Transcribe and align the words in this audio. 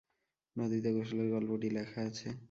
নদীতে 0.55 0.89
গোসলের 0.93 1.27
গল্পটি 1.29 1.67
লেখা 1.69 2.01
আছে। 2.01 2.27